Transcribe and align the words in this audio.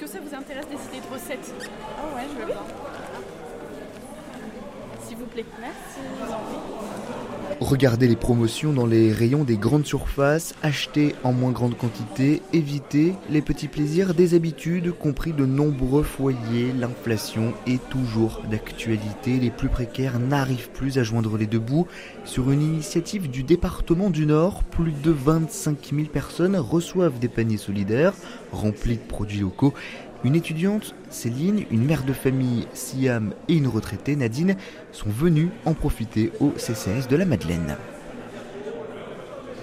Est-ce 0.00 0.12
que 0.12 0.12
ça 0.12 0.20
vous 0.24 0.32
intéresse 0.32 0.66
des 0.68 0.76
idées 0.96 1.04
de 1.04 1.12
recettes 1.12 1.52
Ah 1.98 2.14
ouais, 2.14 2.22
je 2.32 2.38
veux 2.38 2.46
bien. 2.46 2.54
Regardez 7.60 8.06
les 8.06 8.14
promotions 8.14 8.72
dans 8.72 8.86
les 8.86 9.12
rayons 9.12 9.42
des 9.42 9.56
grandes 9.56 9.84
surfaces, 9.84 10.54
achetez 10.62 11.16
en 11.24 11.32
moins 11.32 11.50
grande 11.50 11.76
quantité, 11.76 12.40
évitez 12.52 13.14
les 13.30 13.42
petits 13.42 13.66
plaisirs 13.66 14.14
des 14.14 14.34
habitudes, 14.34 14.92
compris 14.92 15.32
de 15.32 15.44
nombreux 15.44 16.04
foyers. 16.04 16.72
L'inflation 16.78 17.54
est 17.66 17.80
toujours 17.88 18.42
d'actualité. 18.48 19.38
Les 19.40 19.50
plus 19.50 19.68
précaires 19.68 20.20
n'arrivent 20.20 20.70
plus 20.70 20.98
à 20.98 21.02
joindre 21.02 21.36
les 21.36 21.46
deux 21.46 21.58
bouts. 21.58 21.88
Sur 22.24 22.52
une 22.52 22.62
initiative 22.62 23.28
du 23.28 23.42
département 23.42 24.10
du 24.10 24.24
Nord, 24.24 24.62
plus 24.62 24.92
de 24.92 25.10
25 25.10 25.90
000 25.92 26.06
personnes 26.06 26.56
reçoivent 26.56 27.18
des 27.18 27.28
paniers 27.28 27.56
solidaires 27.56 28.14
remplis 28.52 28.96
de 28.96 29.02
produits 29.02 29.40
locaux. 29.40 29.74
Une 30.24 30.34
étudiante, 30.34 30.94
Céline, 31.10 31.64
une 31.70 31.84
mère 31.84 32.02
de 32.02 32.12
famille, 32.12 32.66
Siam 32.74 33.34
et 33.48 33.54
une 33.54 33.68
retraitée, 33.68 34.16
Nadine, 34.16 34.56
sont 34.92 35.08
venues 35.08 35.50
en 35.64 35.74
profiter 35.74 36.32
au 36.40 36.52
CCS 36.56 37.06
de 37.08 37.16
la 37.16 37.24
Madeleine. 37.24 37.76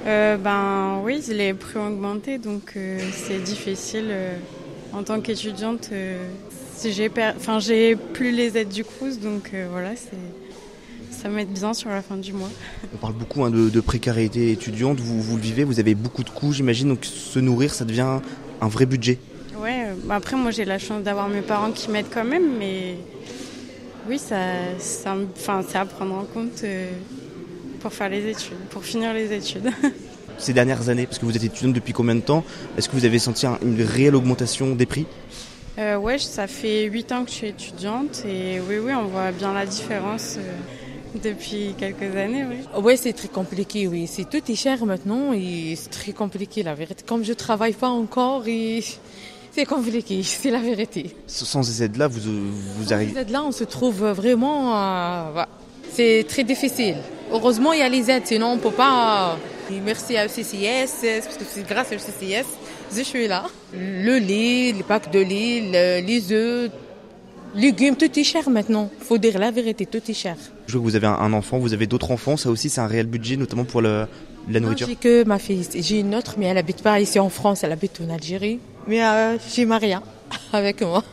Euh, 0.07 0.37
ben 0.37 1.01
oui, 1.03 1.21
les 1.29 1.53
prix 1.53 1.77
ont 1.77 1.87
augmenté, 1.87 2.37
donc 2.37 2.73
euh, 2.77 2.99
c'est 3.11 3.39
difficile. 3.39 4.05
euh, 4.09 4.37
en 4.93 5.03
tant 5.03 5.19
qu'étudiante, 5.19 5.89
euh, 5.91 6.25
si 6.75 6.93
j'ai 6.93 7.11
enfin, 7.35 7.59
j'ai 7.59 7.95
plus 7.95 8.31
les 8.31 8.57
aides 8.57 8.69
du 8.69 8.83
CRUS, 8.83 9.19
donc 9.19 9.51
euh, 9.53 9.67
voilà, 9.69 9.95
c'est 9.95 10.17
ça 11.11 11.27
m'aide 11.29 11.49
bien 11.49 11.73
sur 11.73 11.89
la 11.89 12.01
fin 12.01 12.17
du 12.17 12.33
mois. 12.33 12.49
On 12.93 12.97
parle 12.97 13.13
beaucoup 13.13 13.43
hein, 13.43 13.49
de, 13.49 13.69
de 13.69 13.81
précarité 13.81 14.51
étudiante, 14.51 14.99
vous, 14.99 15.21
vous 15.21 15.35
le 15.35 15.41
vivez, 15.41 15.63
vous 15.63 15.79
avez 15.79 15.95
beaucoup 15.95 16.23
de 16.23 16.29
coûts, 16.29 16.53
j'imagine, 16.53 16.87
donc 16.89 17.03
se 17.03 17.39
nourrir, 17.39 17.73
ça 17.73 17.83
devient 17.83 18.19
un 18.61 18.67
vrai 18.67 18.85
budget. 18.85 19.17
Après 20.09 20.35
moi 20.35 20.51
j'ai 20.51 20.65
la 20.65 20.77
chance 20.79 21.03
d'avoir 21.03 21.27
mes 21.27 21.41
parents 21.41 21.71
qui 21.71 21.89
m'aident 21.89 22.09
quand 22.13 22.23
même, 22.23 22.57
mais 22.59 22.95
oui, 24.07 24.19
ça, 24.19 24.35
enfin, 25.35 25.63
c'est 25.67 25.77
à 25.77 25.85
prendre 25.85 26.13
en 26.13 26.23
compte 26.25 26.63
euh, 26.63 26.91
pour 27.79 27.91
faire 27.91 28.09
les 28.09 28.27
études, 28.29 28.57
pour 28.69 28.83
finir 28.83 29.13
les 29.13 29.33
études. 29.33 29.71
Ces 30.37 30.53
dernières 30.53 30.89
années, 30.89 31.05
parce 31.07 31.17
que 31.17 31.25
vous 31.25 31.35
êtes 31.35 31.43
étudiante 31.43 31.73
depuis 31.73 31.93
combien 31.93 32.13
de 32.13 32.19
temps, 32.19 32.43
est-ce 32.77 32.87
que 32.89 32.95
vous 32.95 33.05
avez 33.05 33.17
senti 33.19 33.47
un- 33.47 33.57
une 33.63 33.81
réelle 33.81 34.15
augmentation 34.15 34.75
des 34.75 34.85
prix? 34.85 35.05
Euh, 35.79 35.97
ouais, 35.97 36.19
ça 36.19 36.45
fait 36.45 36.83
8 36.83 37.11
ans 37.11 37.23
que 37.23 37.31
je 37.31 37.35
suis 37.35 37.47
étudiante 37.47 38.23
et 38.27 38.59
oui, 38.59 38.75
oui, 38.79 38.91
on 38.93 39.05
voit 39.07 39.31
bien 39.31 39.53
la 39.53 39.65
différence 39.65 40.35
euh, 40.37 41.19
depuis 41.23 41.73
quelques 41.79 42.15
années, 42.15 42.45
oui. 42.47 42.57
Oui, 42.77 42.95
c'est 42.97 43.13
très 43.13 43.27
compliqué, 43.29 43.87
oui. 43.87 44.07
C'est 44.07 44.29
tout 44.29 44.41
est 44.51 44.55
cher 44.55 44.85
maintenant 44.85 45.33
et 45.33 45.73
c'est 45.75 45.89
très 45.89 46.11
compliqué, 46.11 46.61
la 46.63 46.75
vérité. 46.75 47.03
Comme 47.07 47.23
je 47.23 47.33
travaille 47.33 47.73
pas 47.73 47.89
encore, 47.89 48.43
et 48.47 48.83
c'est 49.55 49.65
compliqué, 49.65 50.21
c'est 50.23 50.51
la 50.51 50.59
vérité. 50.59 51.15
Sans 51.27 51.63
ces 51.63 51.83
aides-là, 51.83 52.07
vous, 52.07 52.19
vous 52.77 52.93
arrivez... 52.93 53.13
Les 53.13 53.19
aides 53.21 53.29
là, 53.31 53.43
on 53.43 53.51
se 53.51 53.63
trouve 53.63 54.03
vraiment, 54.09 54.75
euh, 54.75 55.43
c'est 55.91 56.25
très 56.27 56.43
difficile. 56.43 56.97
Heureusement, 57.31 57.73
il 57.73 57.79
y 57.79 57.83
a 57.83 57.89
les 57.89 58.11
aides, 58.11 58.23
sinon 58.27 58.51
on 58.53 58.57
peut 58.57 58.71
pas. 58.71 59.37
Et 59.71 59.79
merci 59.83 60.15
à 60.17 60.27
CCS, 60.27 61.23
parce 61.23 61.37
que 61.37 61.43
c'est 61.49 61.67
grâce 61.67 61.87
au 61.91 61.97
CCS, 61.97 62.45
je 62.95 63.01
suis 63.01 63.27
là. 63.27 63.45
Le 63.73 64.19
lait, 64.19 64.73
les 64.77 64.83
packs 64.87 65.11
de 65.11 65.19
lait, 65.19 65.61
le- 66.01 66.05
les 66.05 66.31
œufs, 66.31 66.69
légumes, 67.55 67.95
tout 67.95 68.19
est 68.19 68.23
cher 68.23 68.47
maintenant. 68.49 68.91
Faut 68.99 69.17
dire 69.17 69.39
la 69.39 69.49
vérité, 69.49 69.85
tout 69.87 70.01
est 70.07 70.13
cher. 70.13 70.35
Je 70.67 70.73
vois 70.77 70.81
que 70.81 70.91
vous 70.91 70.95
avez 70.95 71.07
un- 71.07 71.33
enfant, 71.33 71.57
vous 71.57 71.73
avez 71.73 71.87
d'autres 71.87 72.11
enfants, 72.11 72.37
ça 72.37 72.49
aussi 72.49 72.69
c'est 72.69 72.81
un 72.81 72.87
réel 72.87 73.07
budget, 73.07 73.37
notamment 73.37 73.63
pour 73.65 73.81
le- 73.81 74.05
la 74.49 74.59
nourriture. 74.59 74.87
J'ai 74.87 74.95
que 74.95 75.23
ma 75.23 75.39
fille. 75.39 75.67
J'ai 75.73 75.99
une 76.01 76.13
autre, 76.13 76.35
mais 76.37 76.45
elle 76.45 76.57
habite 76.59 76.83
pas 76.83 76.99
ici 76.99 77.17
en 77.19 77.29
France, 77.29 77.63
elle 77.63 77.71
habite 77.71 77.99
en 78.07 78.13
Algérie. 78.13 78.59
Mais 78.87 79.03
euh, 79.03 79.37
j'ai 79.53 79.65
Maria 79.65 80.01
avec 80.53 80.81
moi. 80.81 81.03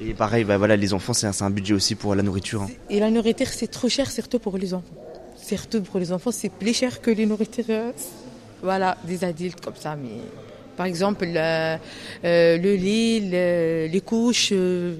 Et 0.00 0.12
pareil, 0.14 0.44
bah 0.44 0.58
voilà, 0.58 0.76
les 0.76 0.92
enfants, 0.92 1.12
c'est 1.12 1.26
un, 1.42 1.50
budget 1.50 1.74
aussi 1.74 1.94
pour 1.94 2.14
la 2.14 2.22
nourriture. 2.22 2.62
hein. 2.62 2.68
Et 2.90 2.98
la 3.00 3.10
nourriture, 3.10 3.46
c'est 3.48 3.68
trop 3.70 3.88
cher, 3.88 4.10
surtout 4.10 4.38
pour 4.38 4.58
les 4.58 4.74
enfants. 4.74 4.94
Surtout 5.36 5.82
pour 5.82 6.00
les 6.00 6.10
enfants, 6.12 6.32
c'est 6.32 6.48
plus 6.50 6.74
cher 6.74 7.00
que 7.00 7.10
les 7.10 7.26
nourritures. 7.26 7.64
euh, 7.68 7.92
Voilà, 8.62 8.96
des 9.04 9.24
adultes 9.24 9.60
comme 9.60 9.76
ça. 9.76 9.94
Mais 9.96 10.08
par 10.76 10.86
exemple, 10.86 11.24
le, 11.26 11.36
euh, 12.24 12.58
le 12.58 12.74
lit, 12.74 13.30
le- 13.30 13.86
les 13.90 14.00
couches, 14.00 14.50
euh, 14.52 14.96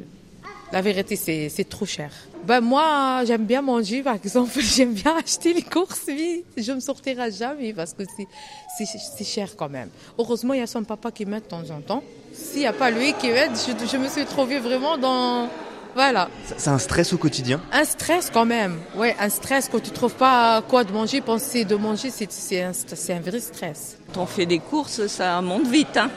la 0.73 0.81
vérité, 0.81 1.17
c'est 1.17 1.69
trop 1.69 1.87
cher. 1.87 2.11
Ben 2.47 2.61
moi, 2.61 3.23
j'aime 3.27 3.45
bien 3.47 3.63
manger, 3.63 4.03
par 4.03 4.17
exemple. 4.17 4.51
J'aime 4.61 4.93
bien 4.93 5.17
acheter 5.17 5.55
les 5.55 5.63
courses, 5.63 6.03
mais 6.09 6.43
je 6.57 6.73
me 6.73 6.81
sortirai 6.81 7.31
jamais 7.33 7.73
parce 7.73 7.93
que 7.95 8.03
c'est- 8.17 8.29
c'est 8.77 8.99
c'est 9.17 9.25
cher 9.25 9.49
quand 9.57 9.69
même. 9.71 9.89
Heureusement, 10.19 10.53
il 10.53 10.61
y 10.61 10.63
a 10.63 10.67
son 10.67 10.85
papa 10.85 11.11
qui 11.11 11.25
m'aide 11.25 11.45
de 11.45 11.49
temps 11.49 11.63
en 11.71 11.81
temps. 11.81 12.03
S'il 12.35 12.61
n'y 12.61 12.67
a 12.67 12.73
pas 12.73 12.91
lui 12.91 13.13
qui 13.15 13.29
m'aide, 13.29 13.53
je, 13.55 13.87
je 13.87 13.97
me 13.97 14.09
suis 14.09 14.25
trouvée 14.27 14.59
vraiment 14.59 14.99
dans... 14.99 15.49
Voilà. 15.95 16.29
C'est- 16.57 16.69
un 16.69 16.79
stress 16.79 17.13
au 17.13 17.19
quotidien? 17.19 17.61
Un 17.73 17.85
stress 17.85 18.29
quand 18.31 18.45
même. 18.45 18.79
Ouais, 18.97 19.15
un 19.21 19.29
stress 19.31 19.69
quand 19.71 19.81
tu 19.81 19.93
trouves 19.93 20.15
pas 20.15 20.61
quoi 20.69 20.83
de 20.85 20.93
manger, 20.93 21.21
penser 21.21 21.65
de 21.65 21.77
manger, 21.77 22.11
c'est 22.11 22.31
c'est 22.33 22.63
un, 22.63 22.73
c'est 22.75 23.13
un 23.15 23.21
vrai 23.21 23.39
stress. 23.41 23.97
Quand 24.13 24.23
on 24.23 24.27
fait 24.27 24.45
des 24.47 24.59
courses, 24.59 25.07
ça 25.07 25.41
monte 25.41 25.67
vite. 25.69 25.97
hein. 25.97 26.11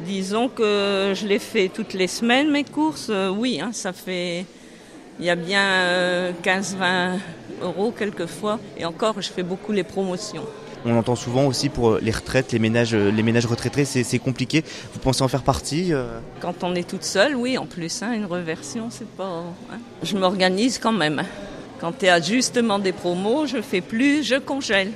Disons 0.00 0.48
que 0.48 1.12
je 1.14 1.26
les 1.26 1.38
fais 1.40 1.68
toutes 1.68 1.92
les 1.92 2.06
semaines, 2.06 2.50
mes 2.50 2.64
courses. 2.64 3.08
Euh, 3.10 3.28
oui, 3.28 3.60
hein, 3.60 3.70
ça 3.72 3.92
fait. 3.92 4.46
Il 5.20 5.26
y 5.26 5.30
a 5.30 5.36
bien 5.36 5.62
euh, 5.62 6.32
15-20 6.42 7.18
euros 7.62 7.92
quelquefois. 7.96 8.58
Et 8.78 8.86
encore, 8.86 9.20
je 9.20 9.28
fais 9.28 9.42
beaucoup 9.42 9.72
les 9.72 9.84
promotions. 9.84 10.44
On 10.86 10.96
entend 10.96 11.14
souvent 11.14 11.44
aussi 11.44 11.68
pour 11.68 11.98
les 11.98 12.10
retraites, 12.10 12.52
les 12.52 12.58
ménages, 12.58 12.94
les 12.94 13.22
ménages 13.22 13.44
retraités, 13.44 13.84
c'est 13.84 14.18
compliqué. 14.18 14.64
Vous 14.94 14.98
pensez 14.98 15.22
en 15.22 15.28
faire 15.28 15.42
partie 15.42 15.92
euh 15.92 16.20
Quand 16.40 16.64
on 16.64 16.74
est 16.74 16.88
toute 16.88 17.04
seule, 17.04 17.36
oui, 17.36 17.58
en 17.58 17.66
plus, 17.66 18.02
hein, 18.02 18.12
une 18.14 18.24
reversion, 18.24 18.88
c'est 18.88 19.06
pas. 19.08 19.44
hein. 19.70 19.78
Je 20.02 20.16
m'organise 20.16 20.78
quand 20.78 20.92
même. 20.92 21.22
Quand 21.82 21.92
il 22.00 22.06
y 22.06 22.08
a 22.08 22.18
justement 22.20 22.78
des 22.78 22.92
promos, 22.92 23.44
je 23.46 23.60
fais 23.60 23.82
plus, 23.82 24.22
je 24.22 24.36
congèle. 24.36 24.92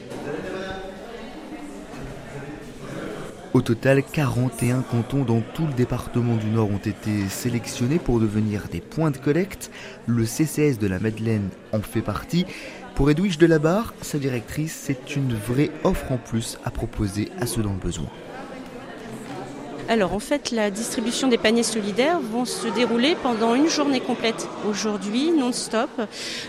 Au 3.54 3.62
total, 3.62 4.02
41 4.02 4.80
cantons 4.80 5.22
dans 5.22 5.40
tout 5.40 5.64
le 5.64 5.72
département 5.74 6.34
du 6.34 6.48
Nord 6.48 6.70
ont 6.70 6.78
été 6.78 7.28
sélectionnés 7.28 8.00
pour 8.00 8.18
devenir 8.18 8.62
des 8.68 8.80
points 8.80 9.12
de 9.12 9.16
collecte. 9.16 9.70
Le 10.08 10.26
CCS 10.26 10.80
de 10.80 10.88
la 10.88 10.98
Madeleine 10.98 11.50
en 11.72 11.80
fait 11.80 12.00
partie. 12.00 12.46
Pour 12.96 13.12
Edwige 13.12 13.38
Delabarre, 13.38 13.94
sa 14.02 14.18
directrice, 14.18 14.74
c'est 14.74 15.14
une 15.14 15.34
vraie 15.34 15.70
offre 15.84 16.10
en 16.10 16.16
plus 16.16 16.58
à 16.64 16.72
proposer 16.72 17.30
à 17.40 17.46
ceux 17.46 17.62
dans 17.62 17.70
le 17.72 17.78
besoin. 17.78 18.08
Alors 19.88 20.14
en 20.14 20.18
fait, 20.18 20.50
la 20.50 20.72
distribution 20.72 21.28
des 21.28 21.38
paniers 21.38 21.62
solidaires 21.62 22.18
vont 22.18 22.46
se 22.46 22.66
dérouler 22.66 23.16
pendant 23.22 23.54
une 23.54 23.68
journée 23.68 24.00
complète. 24.00 24.48
Aujourd'hui, 24.68 25.30
non-stop, 25.30 25.90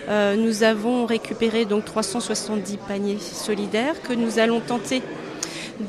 euh, 0.09 0.35
nous 0.35 0.63
avons 0.63 1.05
récupéré 1.05 1.65
donc 1.65 1.85
370 1.85 2.77
paniers 2.87 3.19
solidaires 3.19 4.01
que 4.01 4.13
nous 4.13 4.39
allons 4.39 4.59
tenter 4.59 5.03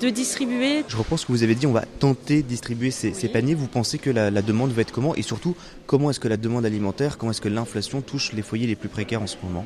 de 0.00 0.10
distribuer. 0.10 0.84
Je 0.88 0.96
reprends 0.96 1.16
ce 1.16 1.26
que 1.26 1.32
vous 1.32 1.42
avez 1.42 1.54
dit, 1.54 1.66
on 1.66 1.72
va 1.72 1.84
tenter 1.98 2.42
de 2.42 2.48
distribuer 2.48 2.90
ces, 2.90 3.12
ces 3.14 3.28
paniers. 3.28 3.54
Vous 3.54 3.68
pensez 3.68 3.98
que 3.98 4.10
la, 4.10 4.30
la 4.30 4.42
demande 4.42 4.72
va 4.72 4.82
être 4.82 4.92
comment 4.92 5.14
Et 5.14 5.22
surtout, 5.22 5.54
comment 5.86 6.10
est-ce 6.10 6.20
que 6.20 6.28
la 6.28 6.36
demande 6.36 6.66
alimentaire, 6.66 7.18
comment 7.18 7.32
est-ce 7.32 7.40
que 7.40 7.48
l'inflation 7.48 8.00
touche 8.00 8.32
les 8.32 8.42
foyers 8.42 8.66
les 8.66 8.76
plus 8.76 8.88
précaires 8.88 9.22
en 9.22 9.26
ce 9.26 9.36
moment? 9.42 9.64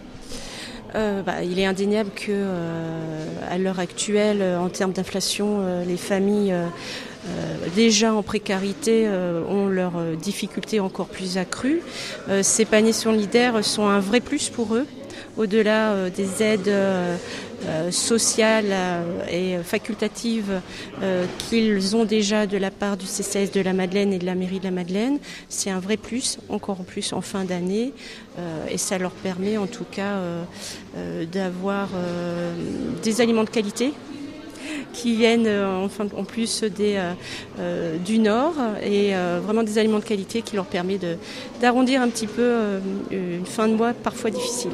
Euh, 0.94 1.22
bah, 1.22 1.44
il 1.44 1.58
est 1.58 1.66
indéniable 1.66 2.10
que 2.10 2.30
euh, 2.30 3.24
à 3.48 3.58
l'heure 3.58 3.78
actuelle, 3.78 4.42
euh, 4.42 4.58
en 4.58 4.68
termes 4.68 4.92
d'inflation, 4.92 5.58
euh, 5.60 5.84
les 5.84 5.96
familles 5.96 6.54
déjà 7.76 8.14
en 8.14 8.22
précarité 8.22 9.06
ont 9.48 9.66
leurs 9.66 10.16
difficultés 10.16 10.80
encore 10.80 11.06
plus 11.06 11.36
accrues. 11.36 11.82
Ces 12.40 12.64
paniers 12.64 12.94
solidaires 12.94 13.62
sont 13.62 13.86
un 13.86 14.00
vrai 14.00 14.20
plus 14.20 14.48
pour 14.48 14.74
eux. 14.74 14.86
Au-delà 15.36 16.10
des 16.10 16.42
aides 16.42 16.72
sociales 17.90 18.74
et 19.30 19.58
facultatives 19.62 20.60
qu'ils 21.38 21.96
ont 21.96 22.04
déjà 22.04 22.46
de 22.46 22.56
la 22.56 22.70
part 22.70 22.96
du 22.96 23.06
CCS 23.06 23.52
de 23.52 23.60
la 23.60 23.72
Madeleine 23.72 24.12
et 24.12 24.18
de 24.18 24.26
la 24.26 24.34
mairie 24.34 24.58
de 24.58 24.64
la 24.64 24.70
Madeleine, 24.70 25.18
c'est 25.48 25.70
un 25.70 25.80
vrai 25.80 25.96
plus, 25.96 26.38
encore 26.48 26.84
plus 26.84 27.12
en 27.12 27.20
fin 27.20 27.44
d'année, 27.44 27.92
et 28.70 28.78
ça 28.78 28.98
leur 28.98 29.12
permet 29.12 29.56
en 29.58 29.66
tout 29.66 29.84
cas 29.90 30.20
d'avoir 31.30 31.88
des 33.02 33.20
aliments 33.20 33.44
de 33.44 33.50
qualité 33.50 33.92
qui 34.92 35.16
viennent 35.16 35.46
euh, 35.46 35.88
en 36.16 36.24
plus 36.24 36.64
des, 36.64 36.96
euh, 36.96 37.12
euh, 37.58 37.96
du 37.98 38.18
Nord 38.18 38.54
et 38.82 39.12
vraiment 39.42 39.62
des 39.62 39.78
aliments 39.78 39.98
de 39.98 40.04
qualité 40.04 40.42
qui 40.42 40.56
leur 40.56 40.66
permet 40.66 40.98
d'arrondir 41.60 42.02
un 42.02 42.08
petit 42.08 42.26
peu 42.26 42.80
une 43.10 43.46
fin 43.46 43.68
de 43.68 43.74
mois 43.74 43.92
parfois 43.92 44.30
difficile. 44.30 44.70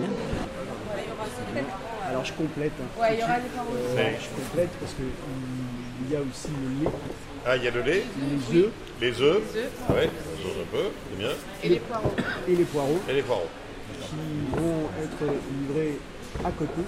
Alors 2.08 2.24
je 2.24 2.32
complète. 2.32 2.72
Hein. 2.80 3.00
Ouais, 3.00 3.14
il 3.14 3.20
y 3.20 3.22
aura 3.22 3.34
je 3.36 4.42
complète 4.42 4.70
parce 4.80 4.92
qu'il 4.94 6.12
y 6.12 6.16
a 6.16 6.20
aussi 6.20 6.48
le 6.48 6.84
lait. 6.84 6.96
Ah, 7.44 7.56
il 7.56 7.64
y 7.64 7.68
a 7.68 7.70
le 7.70 7.82
lait 7.82 8.04
Les 8.52 8.58
œufs. 8.58 8.70
Les 9.00 9.22
œufs. 9.22 9.42
Ah 9.88 9.92
ouais, 9.92 10.00
les 10.02 10.46
œufs 10.46 10.56
un 10.62 10.76
peu, 10.76 10.84
c'est 11.10 11.18
bien. 11.18 11.30
Et 11.62 11.68
les 11.68 11.76
poireaux. 11.76 12.14
Et 12.48 12.54
les 12.54 12.64
poireaux. 12.64 12.98
Et 13.08 13.12
les 13.12 13.22
poireaux. 13.22 13.48
Qui 14.00 14.56
vont 14.56 14.88
être 15.02 15.32
livrés 15.68 15.98
à 16.44 16.50
côté 16.50 16.82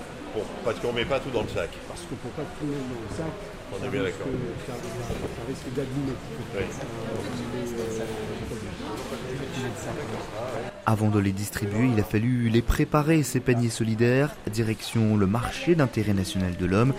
parce 0.64 0.78
qu'on 0.80 0.92
ne 0.92 0.98
met 0.98 1.04
pas 1.04 1.20
tout 1.20 1.30
dans 1.30 1.42
le 1.42 1.48
sac. 1.48 1.70
Parce 1.88 2.02
que 2.02 2.14
pour 2.14 2.30
pas 2.32 2.42
tout 2.42 2.66
mettre 2.66 2.82
dans 2.82 3.00
le 3.08 3.16
sac, 3.16 3.32
on 3.72 3.84
est 3.84 3.88
bien 3.88 4.02
d'accord. 4.02 4.26
Ça, 4.66 4.72
risque 5.48 5.74
d'abîmer. 5.74 6.14
Avant 10.86 11.08
de 11.08 11.18
les 11.18 11.32
distribuer, 11.32 11.90
il 11.92 12.00
a 12.00 12.04
fallu 12.04 12.48
les 12.48 12.62
préparer, 12.62 13.22
ces 13.22 13.40
paniers 13.40 13.68
solidaires. 13.68 14.34
Direction 14.50 15.16
le 15.16 15.26
marché 15.26 15.74
d'intérêt 15.74 16.14
national 16.14 16.56
de 16.56 16.66
l'homme. 16.66 16.94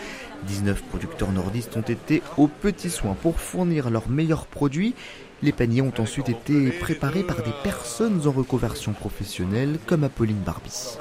19 0.48 0.84
producteurs 0.84 1.32
nordistes 1.32 1.76
ont 1.76 1.82
été 1.82 2.22
aux 2.38 2.48
petits 2.48 2.92
soins 2.92 3.16
pour 3.20 3.40
fournir 3.40 3.90
leurs 3.90 4.10
meilleurs 4.10 4.46
produits. 4.46 4.94
Les 5.42 5.54
paniers 5.54 5.82
ont 5.82 5.94
ensuite 5.98 6.30
été 6.30 6.70
préparés 6.72 7.24
par 7.24 7.38
des 7.38 7.54
personnes 7.64 8.22
en 8.28 8.32
reconversion 8.32 8.94
professionnelle 8.94 9.80
comme 9.86 10.04
Apolline 10.04 10.42
Barbis. 10.46 10.98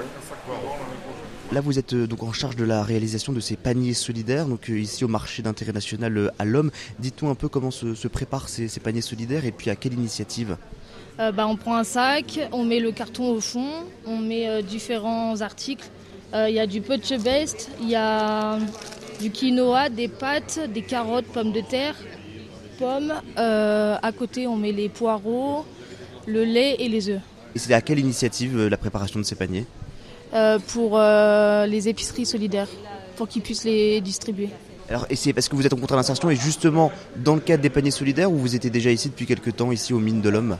Là, 1.51 1.61
vous 1.61 1.79
êtes 1.79 1.93
euh, 1.93 2.05
donc 2.05 2.21
en 2.21 2.31
charge 2.31 2.55
de 2.55 2.63
la 2.63 2.83
réalisation 2.83 3.33
de 3.33 3.39
ces 3.39 3.55
paniers 3.55 3.95
solidaires, 3.95 4.45
donc 4.45 4.69
euh, 4.69 4.77
ici 4.77 5.03
au 5.03 5.07
marché 5.07 5.41
d'intérêt 5.41 5.71
national 5.71 6.15
euh, 6.15 6.29
à 6.37 6.45
l'homme. 6.45 6.69
Dites-nous 6.99 7.27
un 7.27 7.33
peu 7.33 7.49
comment 7.49 7.71
se, 7.71 8.07
préparent 8.07 8.49
ces, 8.49 8.67
paniers 8.79 9.01
solidaires 9.01 9.45
et 9.45 9.51
puis 9.51 9.71
à 9.71 9.75
quelle 9.75 9.93
initiative? 9.93 10.57
Bah, 11.17 11.47
On 11.47 11.55
prend 11.55 11.75
un 11.75 11.83
sac, 11.83 12.39
on 12.51 12.63
met 12.63 12.79
le 12.79 12.91
carton 12.91 13.31
au 13.31 13.41
fond, 13.41 13.67
on 14.05 14.19
met 14.19 14.63
différents 14.63 15.41
articles. 15.41 15.89
Il 16.33 16.53
y 16.53 16.59
a 16.59 16.67
du 16.67 16.79
poche 16.79 17.11
best, 17.19 17.69
il 17.81 17.89
y 17.89 17.95
a 17.95 18.57
du 19.19 19.29
quinoa, 19.29 19.89
des 19.89 20.07
pâtes, 20.07 20.61
des 20.73 20.81
carottes, 20.81 21.25
pommes 21.25 21.51
de 21.51 21.59
terre, 21.59 21.95
pommes. 22.77 23.11
à 23.35 24.11
côté, 24.17 24.47
on 24.47 24.55
met 24.55 24.71
les 24.71 24.87
poireaux, 24.87 25.65
le 26.25 26.45
lait 26.45 26.77
et 26.79 26.87
les 26.87 27.09
œufs. 27.09 27.21
Et 27.53 27.59
c'est 27.59 27.73
à 27.73 27.81
quelle 27.81 27.99
initiative 27.99 28.67
la 28.67 28.77
préparation 28.77 29.19
de 29.19 29.25
ces 29.25 29.35
paniers? 29.35 29.65
Pour 30.67 30.91
euh, 30.93 31.65
les 31.65 31.89
épiceries 31.89 32.25
solidaires, 32.25 32.67
pour 33.15 33.27
qu'ils 33.27 33.41
puissent 33.41 33.63
les 33.63 34.01
distribuer. 34.01 34.49
Alors, 34.89 35.05
et 35.09 35.15
c'est 35.15 35.33
parce 35.33 35.47
que 35.47 35.55
vous 35.55 35.65
êtes 35.65 35.73
en 35.73 35.77
contrat 35.77 35.97
d'insertion 35.97 36.29
et 36.29 36.35
justement 36.35 36.91
dans 37.15 37.35
le 37.35 37.41
cadre 37.41 37.61
des 37.61 37.69
paniers 37.69 37.91
solidaires 37.91 38.31
ou 38.31 38.37
vous 38.37 38.55
étiez 38.55 38.71
déjà 38.71 38.91
ici 38.91 39.09
depuis 39.09 39.27
quelques 39.27 39.55
temps, 39.55 39.71
ici 39.71 39.93
aux 39.93 39.99
Mines 39.99 40.21
de 40.21 40.29
l'Homme? 40.29 40.57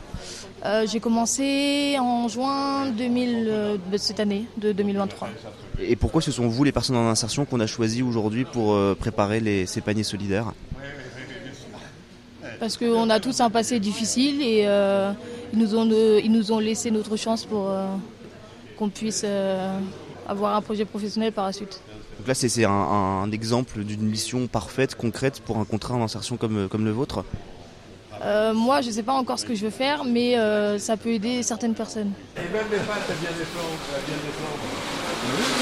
Euh, 0.64 0.86
J'ai 0.86 1.00
commencé 1.00 1.96
en 1.98 2.28
juin 2.28 2.90
2000, 2.90 3.78
de 3.90 3.96
cette 3.96 4.20
année, 4.20 4.44
de 4.58 4.72
2023. 4.72 5.28
Et 5.80 5.96
pourquoi 5.96 6.20
ce 6.20 6.30
sont 6.30 6.46
vous, 6.46 6.62
les 6.62 6.70
personnes 6.70 6.96
en 6.96 7.08
insertion, 7.08 7.44
qu'on 7.44 7.60
a 7.60 7.66
choisi 7.66 8.02
aujourd'hui 8.02 8.44
pour 8.44 8.78
préparer 8.96 9.66
ces 9.66 9.80
paniers 9.80 10.04
solidaires? 10.04 10.52
Parce 12.60 12.76
qu'on 12.76 13.08
a 13.08 13.18
tous 13.20 13.40
un 13.40 13.48
passé 13.50 13.80
difficile 13.80 14.42
et 14.42 14.64
ils, 15.52 15.58
nous 15.58 15.74
ont, 15.74 15.88
ils 16.22 16.30
nous 16.30 16.52
ont 16.52 16.58
laissé 16.58 16.90
notre 16.90 17.16
chance 17.16 17.46
pour 17.46 17.72
qu'on 18.80 18.88
puisse 18.88 19.22
euh, 19.24 19.78
avoir 20.26 20.56
un 20.56 20.62
projet 20.62 20.86
professionnel 20.86 21.32
par 21.32 21.44
la 21.44 21.52
suite. 21.52 21.82
Donc 22.18 22.26
là, 22.26 22.34
c'est 22.34 22.64
un, 22.64 23.30
exemple 23.30 23.84
d'une 23.84 24.02
mission 24.02 24.46
parfaite, 24.46 24.94
concrète 24.94 25.40
pour 25.40 25.58
un 25.58 25.64
contrat 25.64 25.94
en 25.94 26.02
insertion 26.02 26.38
comme, 26.38 26.68
comme 26.68 26.86
le 26.86 26.90
vôtre? 26.90 27.24
Euh, 28.22 28.54
moi, 28.54 28.80
je 28.80 28.88
ne 28.88 28.92
sais 28.92 29.02
pas 29.02 29.12
encore 29.12 29.38
ce 29.38 29.44
que 29.44 29.54
je 29.54 29.64
veux 29.64 29.70
faire, 29.70 30.04
mais 30.04 30.38
euh, 30.38 30.78
ça 30.78 30.96
peut 30.96 31.10
aider 31.10 31.42
certaines 31.42 31.74
personnes. 31.74 32.12
Et 32.36 32.40
même 32.52 32.66
les 32.70 32.78
bien 32.78 32.86
des 33.36 33.44
bien 34.06 34.16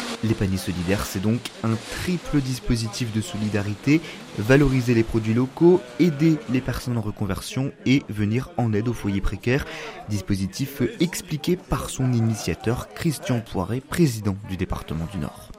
des 0.03 0.08
les 0.29 0.35
paniers 0.35 0.59
solidaires, 0.59 1.07
c'est 1.07 1.21
donc 1.21 1.41
un 1.65 1.75
triple 2.03 2.41
dispositif 2.41 3.13
de 3.13 3.21
solidarité, 3.21 4.01
valoriser 4.39 4.95
les 4.95 5.03
produits 5.03 5.35
locaux, 5.35 5.81
aider 5.99 6.37
les 6.51 6.61
personnes 6.61 6.99
en 6.99 7.01
reconversion 7.01 7.73
et 7.87 8.03
venir 8.09 8.51
en 8.57 8.73
aide 8.73 8.89
aux 8.89 8.93
foyers 8.93 9.21
précaires. 9.21 9.65
Dispositif 10.09 10.83
expliqué 11.01 11.57
par 11.57 11.91
son 11.91 12.13
initiateur 12.13 12.89
Christian 12.95 13.41
Poiret, 13.41 13.81
président 13.81 14.37
du 14.49 14.57
département 14.57 15.07
du 15.13 15.19
Nord. 15.19 15.51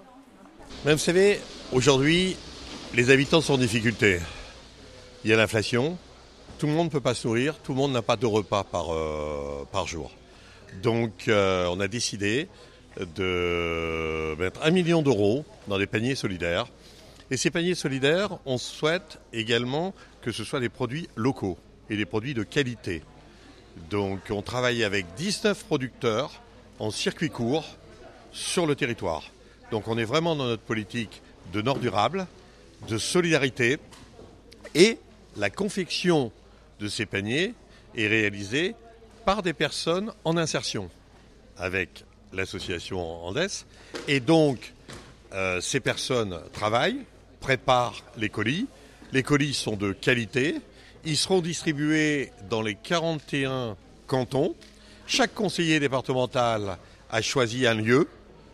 vous 0.86 0.98
savez, 0.98 1.40
aujourd'hui, 1.72 2.38
les 2.94 3.10
habitants 3.10 3.42
sont 3.42 3.54
en 3.54 3.58
difficulté. 3.58 4.20
Il 5.24 5.30
y 5.30 5.34
a 5.34 5.38
l'inflation, 5.38 5.98
tout 6.60 6.68
le 6.68 6.74
monde 6.74 6.88
ne 6.88 6.92
peut 6.92 7.02
pas 7.02 7.14
se 7.16 7.28
nourrir, 7.28 7.58
tout 7.58 7.74
le 7.74 7.78
monde 7.78 7.92
n'a 7.92 8.02
pas 8.02 8.16
de 8.16 8.26
repas 8.26 8.64
par, 8.64 8.94
euh, 8.94 9.66
par 9.72 9.88
jour. 9.88 10.12
Donc 10.84 11.28
euh, 11.28 11.68
on 11.72 11.80
a 11.80 11.88
décidé 11.88 12.48
de 13.16 14.36
mettre 14.38 14.62
un 14.64 14.72
million 14.72 15.02
d'euros 15.02 15.46
dans 15.68 15.78
des 15.78 15.88
paniers 15.88 16.16
solidaires. 16.16 16.68
Et 17.32 17.38
ces 17.38 17.52
paniers 17.52 17.76
solidaires, 17.76 18.40
on 18.46 18.58
souhaite 18.58 19.20
également 19.34 19.94
que 20.22 20.32
ce 20.32 20.44
soit 20.44 20.60
des 20.60 20.70
produits 20.70 21.08
locaux 21.16 21.58
et 21.90 21.98
des 21.98 22.06
produits 22.06 22.34
de 22.34 22.44
qualité. 22.44 23.04
Donc 23.90 24.20
on 24.30 24.42
travaille 24.42 24.84
avec 24.84 25.06
19 25.16 25.64
producteurs 25.66 26.42
en 26.80 26.92
circuit 26.92 27.30
court 27.30 27.66
sur 28.32 28.66
le 28.66 28.76
territoire. 28.76 29.24
Donc 29.72 29.88
on 29.88 29.98
est 29.98 30.06
vraiment 30.06 30.36
dans 30.36 30.46
notre 30.46 30.64
politique 30.64 31.22
de 31.54 31.62
nord 31.62 31.80
durable, 31.80 32.28
de 32.88 32.98
solidarité 32.98 33.78
et 34.76 34.98
la 35.38 35.50
confection 35.50 36.32
de 36.80 36.88
ces 36.88 37.06
paniers 37.06 37.54
est 37.96 38.08
réalisée 38.08 38.76
par 39.26 39.44
des 39.44 39.54
personnes 39.54 40.12
en 40.24 40.38
insertion 40.38 40.90
avec 41.58 42.06
l'association 42.34 43.26
Andes. 43.26 43.48
Et 44.08 44.20
donc, 44.20 44.74
euh, 45.34 45.62
ces 45.62 45.80
personnes 45.80 46.40
travaillent, 46.54 47.02
préparent 47.40 48.04
les 48.18 48.30
colis. 48.30 48.68
Les 49.12 49.24
colis 49.24 49.54
sont 49.54 49.76
de 49.76 49.92
qualité. 49.92 50.56
Ils 51.06 51.18
seront 51.18 51.42
distribués 51.42 52.32
dans 52.50 52.62
les 52.62 52.76
41 52.76 53.78
cantons. 54.08 54.56
Chaque 55.08 55.34
conseiller 55.34 55.80
départemental 55.80 56.78
a 57.10 57.22
choisi 57.22 57.66
un 57.66 57.76
lieu. 57.76 58.08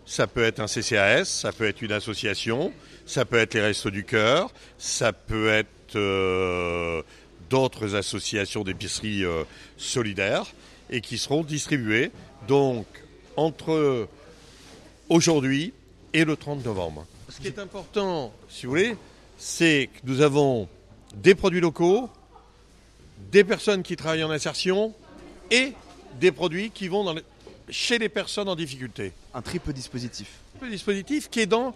Ça 0.06 0.28
peut 0.28 0.44
être 0.44 0.60
un 0.60 0.68
CCAS, 0.68 1.26
ça 1.26 1.52
peut 1.52 1.66
être 1.66 1.82
une 1.82 1.92
association, 1.92 2.72
ça 3.08 3.26
peut 3.26 3.38
être 3.38 3.56
les 3.56 3.62
Restos 3.62 3.90
du 3.90 4.06
Cœur, 4.06 4.54
ça 4.78 5.14
peut 5.14 5.50
être 5.50 5.96
euh, 5.96 7.02
d'autres 7.50 7.96
associations 7.96 8.64
d'épicerie 8.64 9.26
euh, 9.26 9.44
solidaires 9.78 10.46
et 10.92 11.02
qui 11.02 11.18
seront 11.18 11.44
distribués. 11.44 12.12
Donc, 12.48 12.86
entre 13.38 14.08
aujourd'hui 15.10 15.74
et 16.14 16.26
le 16.26 16.36
30 16.36 16.66
novembre. 16.66 17.06
Ce 17.30 17.40
qui 17.42 17.48
est 17.48 17.60
important, 17.60 18.34
si 18.50 18.66
vous 18.66 18.72
voulez, 18.72 18.96
c'est 19.38 19.90
que 19.94 20.00
nous 20.10 20.22
avons 20.22 20.68
des 21.16 21.36
produits 21.36 21.60
locaux, 21.60 22.10
des 23.32 23.44
personnes 23.44 23.84
qui 23.84 23.96
travaillent 23.96 24.24
en 24.24 24.32
insertion 24.32 24.94
et 25.52 25.74
des 26.20 26.32
produits 26.32 26.72
qui 26.72 26.88
vont 26.88 27.16
chez 27.70 27.98
les 27.98 28.10
personnes 28.10 28.48
en 28.48 28.56
difficulté. 28.56 29.12
Un 29.34 29.42
triple 29.42 29.74
dispositif. 29.74 30.28
Un 30.28 30.60
triple 30.60 30.72
dispositif 30.72 31.30
qui 31.30 31.42
est 31.42 31.46
dans 31.46 31.76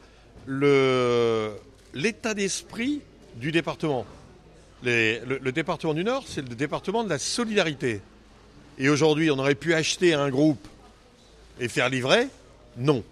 l'état 1.93 2.33
d'esprit 2.33 3.01
du 3.35 3.51
département. 3.51 4.05
le, 4.83 5.49
département 5.51 5.93
du 5.93 6.03
Nord, 6.03 6.23
c'est 6.27 6.47
le 6.47 6.55
département 6.55 7.03
de 7.03 7.09
la 7.09 7.19
solidarité. 7.19 8.01
Et 8.77 8.89
aujourd'hui, 8.89 9.29
on 9.29 9.39
aurait 9.39 9.55
pu 9.55 9.73
acheter 9.73 10.13
un 10.13 10.29
groupe 10.29 10.67
et 11.59 11.67
faire 11.67 11.89
livrer 11.89 12.27
Non. 12.77 13.03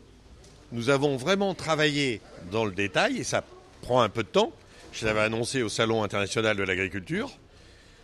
Nous 0.71 0.89
avons 0.89 1.17
vraiment 1.17 1.53
travaillé 1.53 2.21
dans 2.51 2.65
le 2.65 2.71
détail 2.71 3.17
et 3.17 3.23
ça 3.23 3.43
prend 3.81 4.01
un 4.01 4.09
peu 4.09 4.23
de 4.23 4.27
temps. 4.27 4.51
Je 4.91 5.05
l'avais 5.05 5.21
annoncé 5.21 5.61
au 5.61 5.69
Salon 5.69 6.03
international 6.03 6.57
de 6.57 6.63
l'agriculture. 6.63 7.31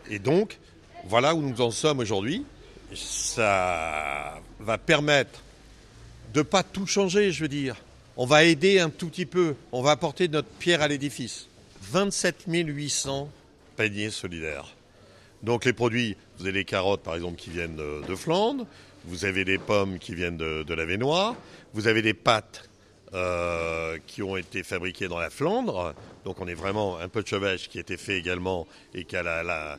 Et 0.10 0.20
donc, 0.20 0.60
voilà 1.06 1.36
où 1.36 1.42
nous 1.42 1.62
en 1.62 1.72
sommes 1.72 2.00
aujourd'hui. 2.00 2.46
Ça 2.94 4.40
va 4.60 4.78
permettre 4.78 5.42
de 6.34 6.40
ne 6.40 6.44
pas 6.44 6.64
tout 6.64 6.86
changer, 6.86 7.32
je 7.32 7.42
veux 7.42 7.48
dire. 7.50 7.76
On 8.16 8.26
va 8.26 8.44
aider 8.44 8.80
un 8.80 8.90
tout 8.90 9.10
petit 9.10 9.26
peu. 9.26 9.56
On 9.72 9.82
va 9.82 9.92
apporter 9.92 10.28
notre 10.28 10.48
pierre 10.48 10.82
à 10.82 10.88
l'édifice. 10.88 11.48
27 11.82 12.46
800 12.48 13.30
paniers 13.76 14.12
solidaires. 14.12 14.68
Donc 15.42 15.66
les 15.66 15.74
produits, 15.74 16.16
vous 16.38 16.46
avez 16.46 16.54
les 16.54 16.66
carottes 16.66 17.04
par 17.04 17.16
exemple 17.16 17.36
qui 17.36 17.50
viennent 17.50 17.76
de 17.76 18.16
Flandre, 18.16 18.66
vous 19.06 19.26
avez 19.26 19.46
des 19.46 19.58
pommes 19.58 20.00
qui 20.00 20.16
viennent 20.16 20.38
de, 20.38 20.64
de 20.64 20.74
la 20.74 20.86
Vénois, 20.86 21.36
vous 21.74 21.88
avez 21.88 22.02
des 22.02 22.14
pâtes 22.14 22.70
euh, 23.14 23.98
qui 24.08 24.24
ont 24.24 24.38
été 24.38 24.64
fabriquées 24.64 25.08
dans 25.08 25.20
la 25.20 25.30
Flandre. 25.30 25.94
Donc 26.26 26.40
on 26.42 26.48
est 26.48 26.54
vraiment 26.54 26.98
un 26.98 27.10
peu 27.10 27.22
de 27.22 27.28
chevêche 27.28 27.70
qui 27.70 27.78
a 27.78 27.82
été 27.82 27.98
fait 27.98 28.18
également 28.18 28.66
et 28.96 29.04
qui 29.04 29.16
a 29.16 29.24
la, 29.24 29.78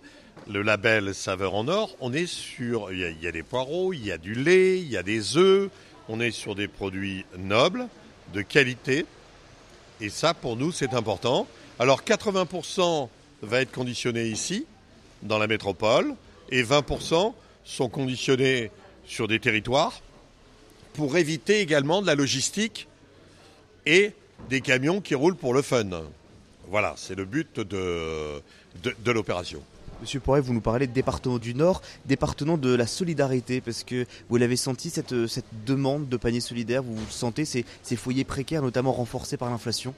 le 0.48 0.62
label 0.62 1.14
saveur 1.14 1.54
en 1.54 1.66
or. 1.68 1.96
On 2.00 2.12
est 2.12 2.26
sur, 2.26 2.92
il 2.92 3.00
y, 3.00 3.04
a, 3.04 3.10
il 3.10 3.22
y, 3.22 3.26
a, 3.26 3.32
des 3.32 3.42
poireaux, 3.42 3.92
il 3.92 4.04
y 4.04 4.12
a 4.12 4.18
du 4.18 4.34
lait, 4.34 4.78
il 4.78 4.88
y 4.88 4.96
a 4.96 5.02
des 5.02 5.36
œufs. 5.36 5.70
On 6.08 6.20
est 6.20 6.30
sur 6.30 6.54
des 6.54 6.68
produits 6.68 7.24
nobles, 7.38 7.88
de 8.34 8.42
qualité. 8.42 9.06
Et 10.00 10.10
ça, 10.10 10.34
pour 10.34 10.56
nous, 10.56 10.70
c'est 10.70 10.94
important. 10.94 11.48
Alors 11.78 12.02
80% 12.02 13.08
va 13.42 13.60
être 13.62 13.72
conditionné 13.72 14.26
ici, 14.26 14.66
dans 15.22 15.38
la 15.38 15.46
métropole, 15.46 16.14
et 16.50 16.62
20% 16.62 17.32
sont 17.64 17.88
conditionnés 17.88 18.70
sur 19.06 19.28
des 19.28 19.40
territoires 19.40 20.00
pour 20.94 21.16
éviter 21.16 21.60
également 21.60 22.02
de 22.02 22.06
la 22.06 22.14
logistique 22.14 22.88
et 23.86 24.12
des 24.48 24.60
camions 24.60 25.00
qui 25.00 25.14
roulent 25.14 25.36
pour 25.36 25.54
le 25.54 25.62
fun. 25.62 25.88
Voilà, 26.68 26.94
c'est 26.96 27.14
le 27.14 27.24
but 27.24 27.60
de, 27.60 28.42
de, 28.82 28.94
de 29.04 29.10
l'opération. 29.10 29.62
Monsieur 30.00 30.20
Poiret, 30.20 30.40
vous 30.40 30.52
nous 30.52 30.60
parlez 30.60 30.86
de 30.86 30.92
département 30.92 31.38
du 31.38 31.54
Nord, 31.54 31.80
département 32.04 32.58
de 32.58 32.74
la 32.74 32.86
solidarité, 32.86 33.60
parce 33.60 33.84
que 33.84 34.06
vous 34.28 34.36
l'avez 34.36 34.56
senti, 34.56 34.90
cette, 34.90 35.26
cette, 35.26 35.46
demande 35.64 36.08
de 36.08 36.16
panier 36.16 36.40
solidaire, 36.40 36.82
vous, 36.82 36.96
vous 36.96 37.10
sentez 37.10 37.44
ces, 37.44 37.64
ces, 37.82 37.96
foyers 37.96 38.24
précaires, 38.24 38.62
notamment 38.62 38.92
renforcés 38.92 39.36
par 39.36 39.50
l'inflation? 39.50 39.94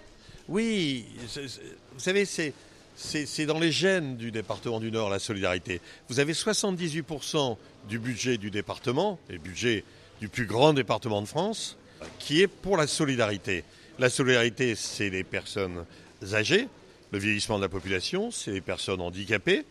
Oui, 0.48 1.06
vous 1.34 1.98
savez, 1.98 2.24
c'est, 2.24 2.52
c'est 2.96 3.46
dans 3.46 3.58
les 3.58 3.70
gènes 3.70 4.16
du 4.16 4.30
département 4.30 4.80
du 4.80 4.90
Nord, 4.90 5.10
la 5.10 5.18
solidarité. 5.18 5.80
Vous 6.08 6.18
avez 6.18 6.32
78% 6.32 7.56
du 7.88 7.98
budget 7.98 8.38
du 8.38 8.50
département, 8.50 9.18
et 9.30 9.38
budget 9.38 9.84
du 10.20 10.28
plus 10.28 10.46
grand 10.46 10.72
département 10.72 11.20
de 11.20 11.26
France, 11.26 11.76
qui 12.18 12.40
est 12.40 12.46
pour 12.46 12.76
la 12.76 12.86
solidarité. 12.86 13.64
La 13.98 14.10
solidarité, 14.10 14.74
c'est 14.74 15.10
les 15.10 15.24
personnes 15.24 15.84
âgées, 16.32 16.68
le 17.12 17.18
vieillissement 17.18 17.58
de 17.58 17.62
la 17.62 17.68
population, 17.68 18.30
c'est 18.30 18.50
les 18.50 18.60
personnes 18.60 19.00
handicapées, 19.00 19.64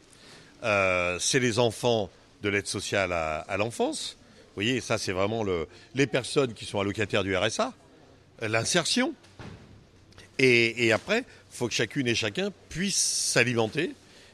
euh, 0.63 1.17
c'est 1.19 1.39
les 1.39 1.59
enfants 1.59 2.09
de 2.41 2.49
l'aide 2.49 2.67
sociale 2.67 3.11
à, 3.11 3.57
l'enfance. 3.57 4.17
Vous 4.19 4.61
voyez, 4.61 4.81
ça 4.81 4.97
c'est 4.97 5.11
vraiment 5.11 5.43
le, 5.43 5.67
les 5.95 6.07
personnes 6.07 6.53
qui 6.53 6.65
sont 6.65 6.79
allocataires 6.79 7.23
du 7.23 7.35
RSA, 7.35 7.73
l'insertion. 8.41 9.13
Et, 10.37 10.91
après, 10.91 11.19
il 11.19 11.57
faut 11.57 11.67
que 11.67 11.73
chacune 11.73 12.07
et 12.07 12.15
chacun 12.15 12.51
puisse 12.69 12.95
s'alimenter. 12.95 13.91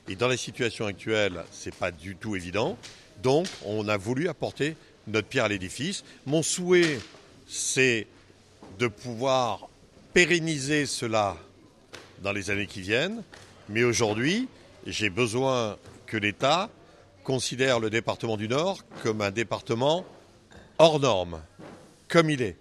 Et 0.08 0.16
dans 0.16 0.28
la 0.28 0.38
situation 0.38 0.86
actuelle, 0.86 1.44
c'est 1.52 1.74
pas 1.74 1.92
du 1.92 2.16
tout 2.16 2.36
évident. 2.36 2.78
Donc, 3.22 3.48
on 3.66 3.88
a 3.88 3.98
voulu 3.98 4.28
apporter 4.28 4.76
notre 5.08 5.28
pierre 5.28 5.46
à 5.46 5.50
l'édifice. 5.50 6.04
Mon 6.26 6.42
souhait, 6.42 7.00
c'est 7.48 8.08
de 8.80 8.88
pouvoir 8.88 9.70
pérenniser 10.14 10.86
cela 10.86 11.38
dans 12.24 12.32
les 12.32 12.50
années 12.50 12.68
qui 12.68 12.82
viennent. 12.82 13.24
Mais 13.70 13.84
aujourd'hui, 13.84 14.48
j'ai 14.88 15.10
besoin 15.10 15.78
que 16.08 16.18
l'État 16.18 16.70
considère 17.24 17.80
le 17.80 17.90
département 17.90 18.38
du 18.38 18.48
Nord 18.48 18.80
comme 19.04 19.22
un 19.22 19.32
département 19.32 20.06
hors 20.80 21.00
norme, 21.00 21.42
comme 22.08 22.30
il 22.30 22.42
est. 22.42 22.58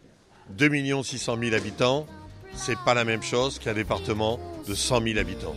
2 0.50 1.02
600 1.02 1.38
000 1.40 1.54
habitants, 1.54 2.06
c'est 2.60 2.78
pas 2.78 2.94
la 2.94 3.04
même 3.04 3.22
chose 3.22 3.58
qu'un 3.58 3.72
département 3.72 4.38
de 4.68 4.74
100 4.74 5.02
000 5.02 5.18
habitants. 5.18 5.56